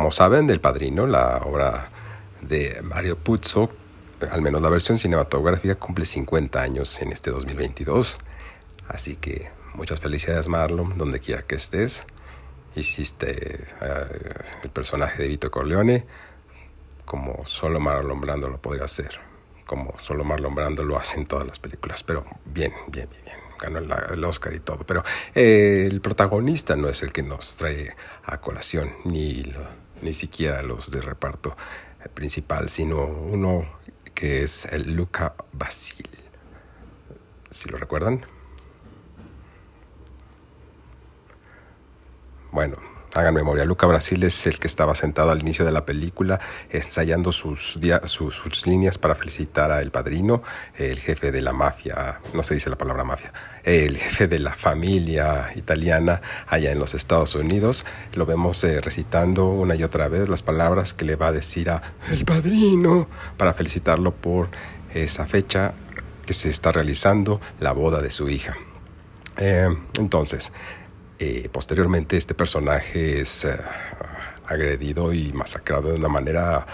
[0.00, 1.90] como saben, del Padrino, la obra
[2.40, 3.68] de Mario Puzo,
[4.30, 8.16] al menos la versión cinematográfica, cumple 50 años en este 2022.
[8.88, 12.06] Así que muchas felicidades Marlon, donde quiera que estés.
[12.74, 16.06] Hiciste eh, el personaje de Vito Corleone
[17.04, 19.20] como solo Marlon Brando lo podría hacer,
[19.66, 23.36] como solo Marlon Brando lo hace en todas las películas, pero bien, bien, bien, bien.
[23.60, 23.80] ganó
[24.14, 25.04] el, Oscar y todo, pero
[25.34, 27.94] eh, el protagonista no es el que nos trae
[28.24, 29.44] a colación, ni,
[30.02, 31.56] ni siquiera los de reparto
[32.14, 33.66] principal, sino uno
[34.14, 36.08] que es el Luca Basil.
[37.50, 38.24] Si lo recuerdan.
[42.52, 42.76] Bueno,
[43.14, 47.32] hagan memoria, Luca Brasil es el que estaba sentado al inicio de la película ensayando
[47.32, 47.76] sus,
[48.66, 50.42] líneas para felicitar a el padrino,
[50.76, 53.32] el jefe de la mafia, no se dice la palabra mafia,
[53.64, 57.84] el jefe de la familia italiana allá en los Estados Unidos.
[58.14, 61.70] Lo vemos eh, recitando una y otra vez las palabras que le va a decir
[61.70, 64.50] a el padrino para felicitarlo por
[64.94, 65.74] esa fecha
[66.26, 68.56] que se está realizando la boda de su hija.
[69.36, 70.52] Eh, entonces,
[71.22, 73.54] eh, posteriormente este personaje es eh,
[74.46, 76.66] agredido y masacrado de una manera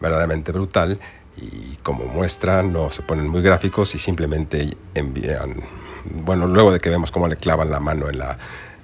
[0.00, 1.00] verdaderamente brutal.
[1.36, 5.56] Y como muestra no se ponen muy gráficos y simplemente envían,
[6.04, 8.38] bueno, luego de que vemos cómo le clavan la mano en la,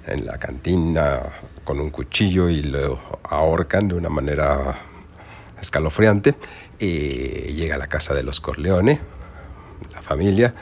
[0.05, 1.21] en la cantina
[1.63, 4.81] con un cuchillo y lo ahorcan de una manera
[5.61, 6.35] escalofriante,
[6.77, 8.99] eh, llega a la casa de los Corleone,
[9.93, 10.53] la familia,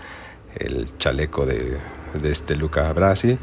[0.55, 1.79] el chaleco de,
[2.21, 3.39] de este Luca Brasi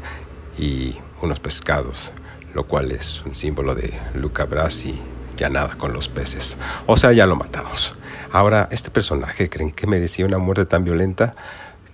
[0.57, 2.11] y unos pescados,
[2.53, 4.99] lo cual es un símbolo de Luca Brasi,
[5.37, 6.57] ya nada con los peces.
[6.85, 7.95] O sea, ya lo matamos.
[8.31, 11.35] Ahora, ¿este personaje creen que merecía una muerte tan violenta?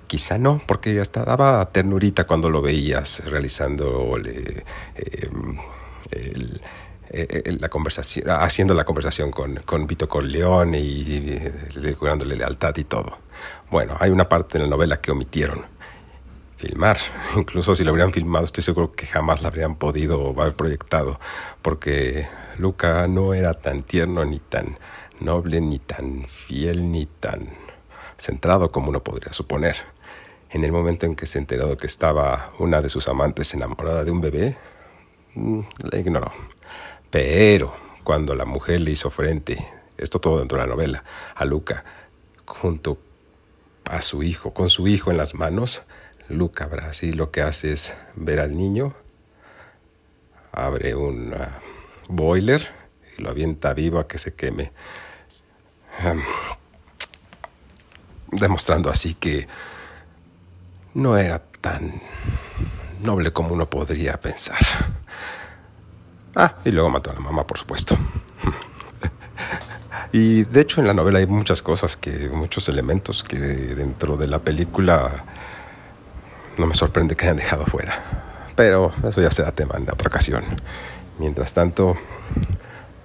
[0.08, 5.58] Quizá no, porque hasta daba ternurita cuando lo veías realizando em,
[7.60, 11.40] la conversación, haciendo la conversación con, con Vito Corleone y, y,
[11.76, 13.20] y lealtad y todo.
[13.70, 15.66] Bueno, hay una parte de la novela que omitieron
[16.62, 16.98] filmar.
[17.36, 21.20] Incluso si lo habrían filmado, estoy seguro que jamás lo habrían podido haber proyectado,
[21.62, 22.28] porque
[22.58, 24.78] Luca no era tan tierno, ni tan
[25.20, 27.50] noble, ni tan fiel, ni tan
[28.18, 29.78] centrado como uno podría suponer.
[30.52, 34.12] En el momento en que se enteró que estaba una de sus amantes enamorada de
[34.12, 34.58] un bebé,
[35.34, 35.62] mm,
[35.92, 36.32] la ignoró.
[37.10, 37.74] Pero
[38.04, 39.66] cuando la mujer le hizo frente,
[39.98, 41.04] esto todo dentro de la novela,
[41.36, 41.84] a Luca,
[42.46, 42.98] junto
[43.86, 45.84] a su hijo, con su hijo en las manos,
[46.32, 48.94] Luca Brasi lo que hace es ver al niño,
[50.52, 51.60] abre un ah,
[52.08, 52.72] boiler
[53.18, 54.72] y lo avienta vivo a que se queme.
[58.32, 59.48] demostrando así que
[60.94, 61.92] no era tan
[63.04, 64.60] noble como uno podría pensar.
[66.36, 67.98] Ah, y luego mató a la mamá, por supuesto.
[70.14, 74.28] y de hecho en la novela hay muchas cosas que, muchos elementos que dentro de
[74.28, 75.26] la película
[76.58, 77.94] no me sorprende que hayan dejado fuera.
[78.56, 80.44] Pero eso ya será tema en otra ocasión.
[81.20, 81.98] Mientras tanto,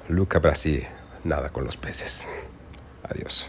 [0.08, 0.86] Luca Brasi
[1.24, 2.26] nada con los peces.
[3.02, 3.48] Adiós.